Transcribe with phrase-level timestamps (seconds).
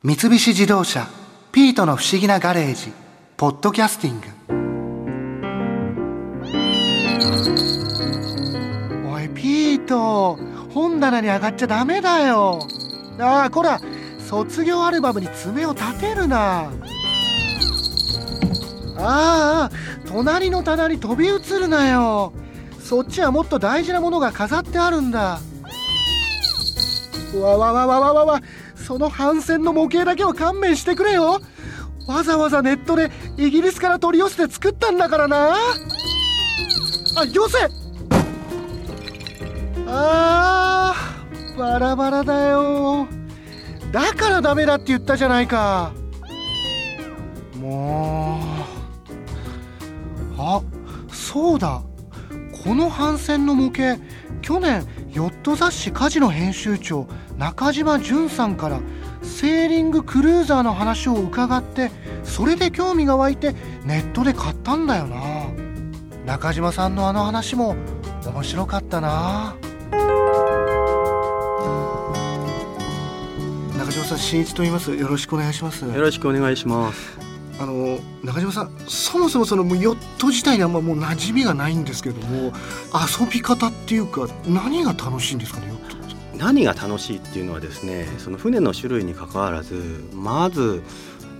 [0.00, 1.08] 三菱自動車
[1.50, 2.92] 「ピートの不思議なガレージ」
[3.36, 4.28] 「ポッドキャスティング」
[9.12, 10.38] おいピート
[10.72, 12.60] 本棚に上がっちゃダメだよ。
[13.18, 13.80] ああこら
[14.24, 16.70] 卒業アルバムに爪を立てるな。
[19.00, 19.70] ああ
[20.06, 22.32] 隣の棚に飛び移るなよ。
[22.80, 25.40] そっちはもっと大事なものが飾ってあるんだ。
[27.34, 28.40] わわわわわわわ
[28.88, 31.42] その反戦の模型だけは勘弁してくれよ。
[32.06, 35.56] わざわざネットでイギリスから取り寄せて作ったんだからな。
[37.14, 37.58] あよせ
[39.86, 43.06] あーバラバラだよ。
[43.92, 45.92] だからダメだって言ったじゃないか。
[47.60, 48.40] も
[50.30, 50.34] う。
[50.38, 50.62] あ
[51.12, 51.82] そうだ。
[52.64, 54.02] この反戦の模型
[54.40, 57.06] 去年ヨット雑誌「カジノ」編集長
[57.38, 58.80] 中島淳さんから
[59.22, 61.90] セーリングクルーザーの話を伺って
[62.24, 65.18] それで興味が湧いてネットで買ったんだよな。
[66.26, 67.74] 中島さんのあの話も
[68.26, 69.56] 面白かったな。
[73.78, 74.94] 中島さん新一と言います。
[74.94, 75.84] よろしくお願いします。
[75.84, 77.18] よろしくお願いします。
[77.60, 82.52] あの中島さんそもそもそのもうヨット自体にあんまもう馴染みがないんですけども
[83.20, 85.97] 遊び方っていうか何が楽しいんですかねヨット
[86.38, 90.82] 何が楽しいっていうのはですねその船の種類にかかわらずまず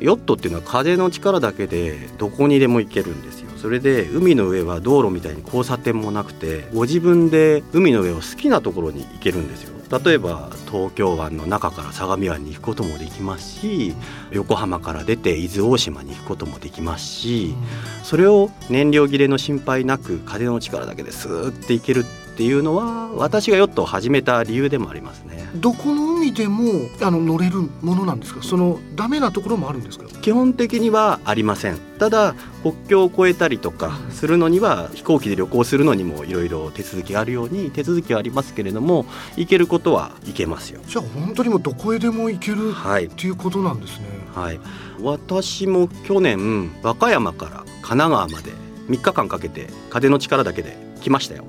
[0.00, 3.48] ヨットっていうのは風の力だけでどこにでも行けるんですよ。
[3.56, 9.78] それで海の上は道路みたいに交差点もなくてご自分で海の上を好きなところに行けるんですよ。
[9.90, 13.94] 例えば東京湾の中から相模湾に行くこともできますし
[14.30, 17.54] 横浜から出て伊豆大島に行くこともできますし
[18.02, 22.04] それを燃料切れの心配なく風の力だけでスーッて行ける
[22.38, 25.50] っていうのは私がヨットを始めた理由でもありますね。
[25.56, 28.44] どこの海でもあの乗れるものなんですか？
[28.44, 30.04] そのダメなところもあるんですか？
[30.20, 31.78] 基本的にはありません。
[31.98, 39.04] ただ国境を越えたりとかするのには飛行機で旅行するのにもいろいろ手続きがあるように手続きはありますけれども
[39.36, 40.80] 行けることは行けますよ。
[40.86, 43.06] じゃあ本当にもうどこへでも行けるはい。
[43.06, 44.60] っていうことなんですね、はい。
[45.02, 47.50] 私も去年和歌山から
[47.82, 48.52] 神奈川まで
[48.88, 51.44] 3日間かけて風の力だけで来ましたよ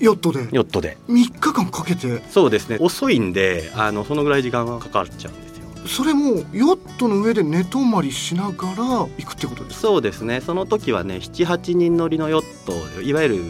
[0.00, 0.48] ヨットで。
[0.50, 0.96] ヨットで。
[1.08, 2.22] 3日間かけて。
[2.30, 2.78] そうですね。
[2.80, 5.60] 遅いんであのそのぐらい時間がかかっちゃうんですよ。
[5.86, 9.80] それもヨットの上で寝泊まりしながら行くってことですか？
[9.82, 10.40] そうですね。
[10.40, 12.44] その時はね78人乗りのヨッ
[12.94, 13.44] トいわゆる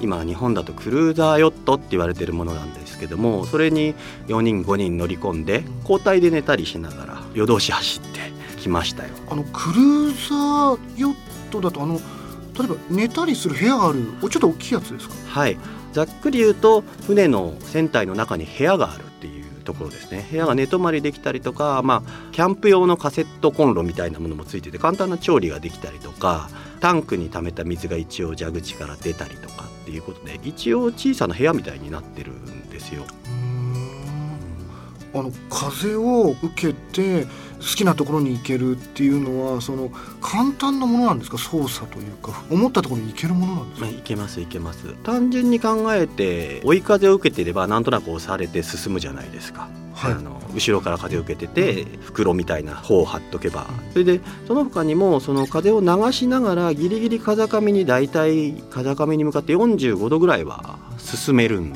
[0.00, 3.94] 今日本だとクルーザーヨットって言われてるものなんですけどもそれに
[4.28, 8.20] 4人5人乗り込んで交代で寝たりしながら夜通し走って
[8.58, 9.10] きましたよ。
[9.30, 11.14] あのクルーザーヨッ
[11.50, 11.94] トだとあの
[12.58, 15.14] 例えば寝たりする部屋があるちょっと大きいやつですか？
[15.28, 15.56] はい
[15.92, 26.48] ざっくり言うと船の船体の中に部屋があるっていうところですね部屋が寝泊まりできたりとか、まあ、キャンプ用のカセットコンロみたいなものもついてて簡単な調理ができたりとか
[26.80, 33.04] タンクに溜めた水が一応蛇口から出たりとかっていうことで一応小さな部屋みたいになってるんですよ。
[35.12, 37.26] あの風を受けて
[37.60, 39.90] 好きなところに行けるっていうのはその
[40.22, 41.36] 簡単なものなんですか？
[41.36, 43.86] 操作というか思ったところに行けるものなんですか？
[43.86, 44.94] まあ、いけますいけます。
[45.02, 50.12] 単純に考えて追い風を受けていればなんとなく押されて進むじゃないですか、はい。
[50.12, 53.66] あの後ろから風を受けてて袋みたいな方を貼っとけば。
[53.92, 61.74] それでその他にもその風を流しながらギリギリ風上に大体風上に向かって45度ぐらいは進めるん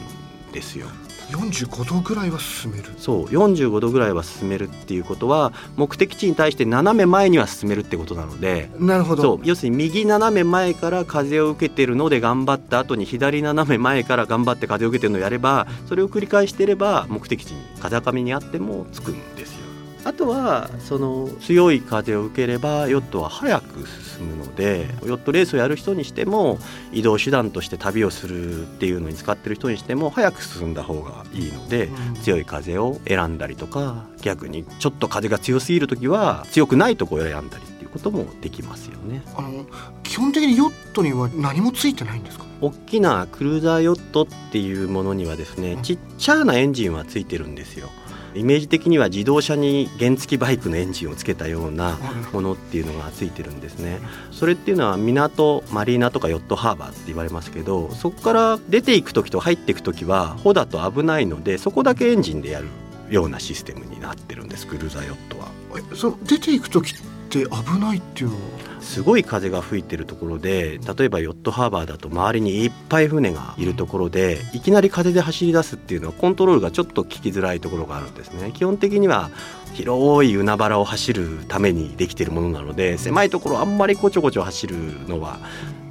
[0.52, 0.86] ですよ
[1.30, 2.84] 45度ぐらいは進める。
[2.98, 8.70] そう45度ぐらいは進めるっていうことは目的地に対して斜め前には進めるってことなので。
[8.78, 9.22] なるほど。
[9.22, 19.73] そう要するに右斜め前から風を受けてるので頑張った後に左斜め前から頑張って風を受けてるのをやればそれを繰り返してれば目的地に風上にあっても着くんですよ。
[20.04, 26.58] あとはその強い風を受ければヨットは早く進むのでヨットレースをやる人にしても
[26.92, 39.22] 移動手段として旅をするっていうのに使ってる人にしても早く進んだ方がいいのでうん強い風を選んだりとか逆にちょっと風が強すぎる時は強くないところを選んだりっていうこともできますよね。
[39.36, 39.64] あの
[40.02, 42.44] 基本的にヨットには何もついてないんですか？
[42.60, 47.88] 大きなクルーザーヨットっていうものにはですねちっちゃなエンジンはついてるんですよ。
[48.34, 51.98] イメージ的には自動車に原付バイクのエンジンをつけたような
[52.32, 54.00] ものっていうのがついてるんですね。
[54.32, 62.68] それっていうのは港マリーナとかヨットハーバーって言われますけどそこから出ていく時と入っていく時は帆だと危ないのでそこだけエンジンでやる
[63.10, 65.48] ようなシステムになってるんですクルーザーヨットは。
[65.92, 66.94] えその出ていく時っ
[67.30, 68.40] て危ないっていうのは？
[68.84, 79.30] すごい風が吹いてるところで例えばヨットハーバーだと周りにいっぱい船がいるところでいきなり風で走り出すっていうのはコントロールがちょっと聞きづらいところがあるんですね基本的には
[79.72, 84.76] 広い海原を走るためにできているものなので狭いところあんまりこちょこちょ走る
[85.08, 85.38] のは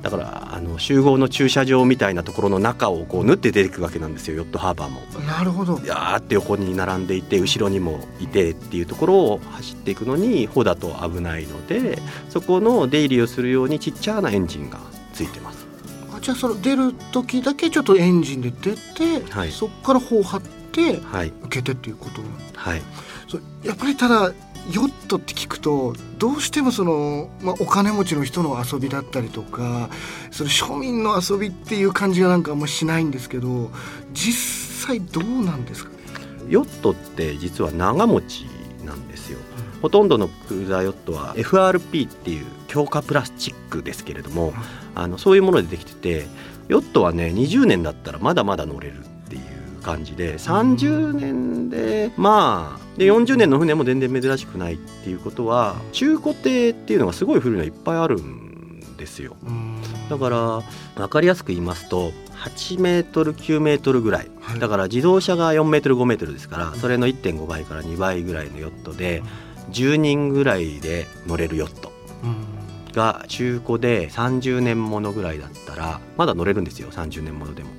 [0.03, 4.99] だからあの集合の駐車場みたいなところの中をこう縫って出ていくわけなんですよヨットハーバーも。
[5.25, 11.99] なるほどやーって横に並んでいて後ろにもいてっていうところを走っていくのに帆だと危ないので
[12.29, 14.79] そこの出入りをするようにちっちゃなエンジンが
[15.13, 15.65] ついてます。
[16.15, 19.51] あじゃあその出る時だけちょっとエンジンで出て、はい。
[19.51, 20.41] そこから砲張っ
[20.71, 21.33] てはい。
[21.43, 22.81] 受けてっていうことなんはい。
[23.27, 24.33] そうやっぱりただ
[24.71, 29.89] ヨットって聞くとどうしてもその、まあ、お金持ちの人の遊びだったりとか
[30.31, 33.71] その庶民の遊びっていう感じがなんかあんましないんですけど
[34.13, 35.97] 実際どうなんですかね？
[36.47, 38.45] ヨットって実は長持ち
[38.85, 39.39] なんですよ。
[39.83, 44.53] ほとんどのクザーヨットは FRP っていう強化プラスチックですけれども
[44.95, 46.25] あのそういうものでできてて
[46.69, 59.35] ヨットはね20年だったらまだまだ乗れるっていう感じで30年でまあで40年の船も全然珍しくないっていうことは中古艇っていうのがすごい古いのはいっぱいあるんですよ。
[59.45, 59.81] うん。
[60.09, 60.61] だから
[60.95, 64.31] 分かりやすく言いますと8メートル9メートルぐらい。
[64.59, 69.23] だから自動車が4メートル5メートルですからそれの1.5倍から2倍ぐらいのヨットで
[69.71, 71.91] 10人ぐらいで乗れるヨット。
[72.23, 72.53] うん。
[72.93, 77.69] が中古で30年ものぐらいだったらまだ乗れるんですよ30年ものでも。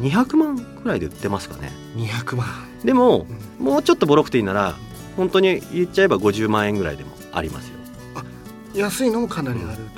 [0.00, 1.70] 200万ぐらいで売ってますかね。
[1.96, 2.46] 200万
[2.82, 3.26] でも
[3.58, 4.74] もうちょっとボロくていいなら
[5.16, 7.78] 本当に言っちゃえば50万円ぐらいでもありますよ。
[8.74, 9.92] 安いのもかなりあるというか、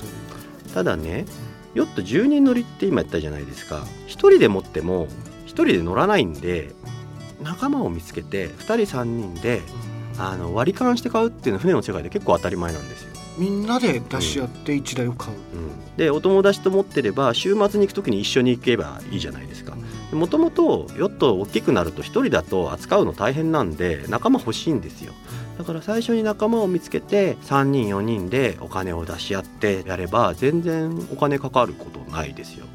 [0.74, 1.26] ただね
[1.74, 3.84] ヨット10人乗りって今言ったじゃないですか。
[4.06, 5.06] 1人で持っても
[5.46, 6.72] 1人で乗らないんで
[7.42, 9.60] 仲間を見つけて2人3人で
[10.20, 13.10] あの割り勘して買うっていうのは船の世界で結構当たり前なんですよ。
[13.38, 19.76] みんなで出し合って1台を買う、うん、でお友達と持ってれば週末に行く時に一緒に行けばいいじゃないですか。
[20.12, 25.14] もともとヨット大きくなると1人だと扱うの大変なんで仲間欲しいんですよ。
[25.56, 32.66] だから最初に仲間を見つけて3人4人でお金を出し合ってやれば全然お金かかることないですよ。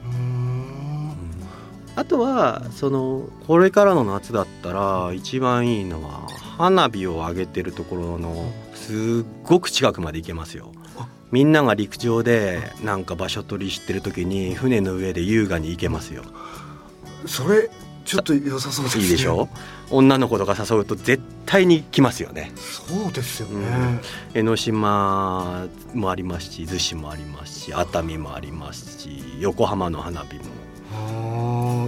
[1.95, 6.27] あとはそのこれからの夏だったら一番いいのは
[6.57, 10.71] 花火を上げてるところのすっごく近くまで行けますよ。
[10.97, 11.07] あ。
[11.31, 16.23] みんなが陸上でなんか場所取りしてる時に船の上で優雅に行けますよ。
[17.25, 17.69] それ
[18.03, 19.03] ちょっと良さそうですね。
[19.03, 19.49] いいでしょ？
[19.89, 22.51] 女の子とか誘うと絶対に来ますよね。
[22.55, 23.99] そうですよね、うん。
[24.33, 30.43] 江ノ島もありますし逗子もありますし熱海もありますし横浜の花火も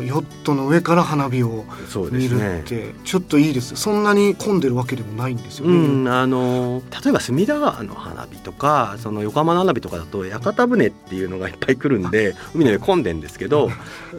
[0.08, 2.64] ヨットの上から花火をそうで見るっ。
[2.64, 13.70] てちょっといいですそんなに混んでるわけでもないんですようね、ん、あの例えば隅田川の花火とかその横浜の花火とかだと屋形船っていうのがいっぱい来るんで 海の上混んでんですけど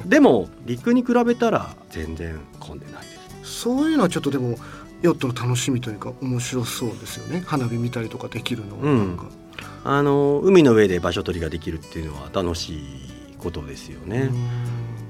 [0.06, 3.08] でも陸に比べたら全然混んでないで
[3.46, 3.60] す。
[3.60, 4.58] そういうのはちょっとでも
[5.02, 9.18] ヨットの楽しみというか面白そうですよね花火見たりとかできるのはうん
[9.84, 12.80] あの海の上で場所取りができるっていうのは楽しい
[13.38, 14.30] ことですよね。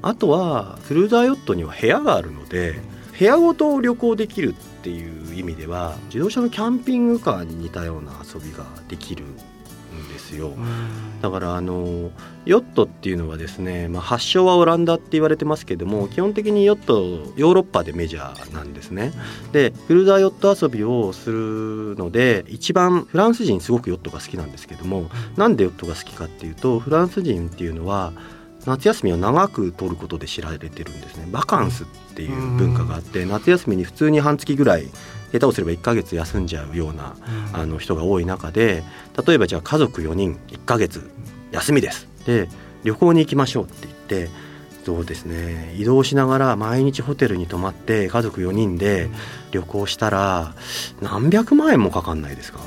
[0.03, 2.81] あとはクルーザーヨットには部屋があるので
[3.19, 10.49] 部屋ごと旅行できるっていう意味では自動車のキャンピングカーに似たような遊びができるんですよ。
[10.49, 12.12] うんだからあの
[12.45, 19.12] ヨットっていうのはですね、まあ、発祥はオランダって言われてますけども基本的にヨットヨーロッパでメジャーなんですね。
[19.50, 28.12] でクルーザーヨット遊びをするので一番フランス人すごくヨットが好きなんですけどもなんでヨットが好きかっていうとフランス人っていうのは
[28.68, 31.26] 夏休みを長く取ることで知られてるんですね。
[31.30, 34.88] バカンスっていう文化があって夏休みに普通に半月ぐらい
[35.32, 37.16] 下手をすれば1ヶ月休んじゃうような
[37.52, 38.82] あの人が多い中で
[39.26, 41.10] 例えばじゃあ家族4人1ヶ月
[41.52, 42.06] 休みです。
[42.26, 42.48] で
[42.84, 43.94] 旅行に行きましょうって言っ
[44.26, 44.30] て
[44.84, 45.75] そうですね。
[45.76, 49.10] 移動しながら毎日ホテルに泊まって家族4人で
[49.50, 50.54] 旅行したら
[51.02, 52.60] 何百万円もかかんないですか？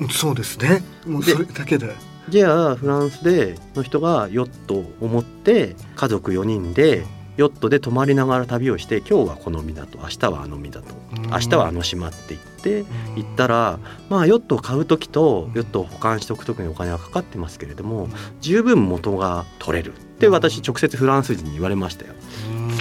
[0.00, 0.82] うんそうですね。
[1.06, 1.94] もうそれだけで
[2.28, 7.04] じゃあフランスでの人がヨットを持って家族4人で
[7.36, 10.94] ヨットで泊まりながら旅をして今日はこの港明日はあの港
[11.30, 13.78] 明日はあの島って言って行ったら
[14.08, 18.08] まあヨットを買う時とヨットを保管しておく時にお金はかかってますけれども
[18.40, 19.92] 十分元が取れる。
[20.16, 22.14] って私直接フランス人に言われましたよ。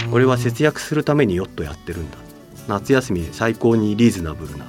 [0.09, 2.17] これは節約するためにヨットやってるんだ。
[2.69, 4.65] 夏休み最高にリーズナブルな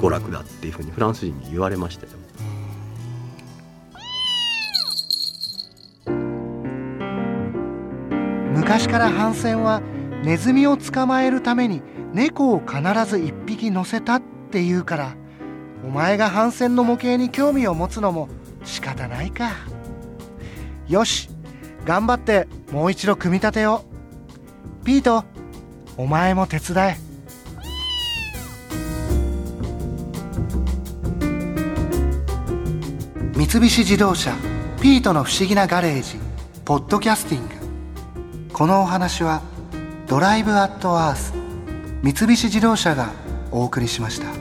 [0.00, 2.12] 娯楽だっていうふうにフランス人に言われましたよ。
[8.52, 9.80] 昔から帆船は
[10.24, 15.14] ネズミを捕まえるために猫を必ず一匹乗せたっていうから
[15.84, 18.28] お前が帆船の模型に興味を持つのも
[18.64, 19.52] 仕方ないか。
[20.88, 21.30] よし
[21.84, 23.84] 頑張ってもう一度組み立てよ
[24.82, 24.84] う。
[24.84, 25.24] ピート
[25.96, 26.96] お前も手伝え。
[33.34, 34.34] 三菱自動車
[34.82, 36.18] ピートの不思議なガレージ
[36.64, 37.59] ポッドキャスティング。
[38.60, 39.40] このお話は
[40.06, 41.32] ドライブアットアース
[42.02, 43.10] 三菱自動車が
[43.50, 44.39] お送りしました。